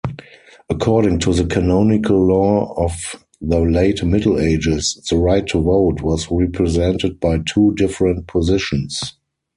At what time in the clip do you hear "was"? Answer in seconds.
6.01-6.31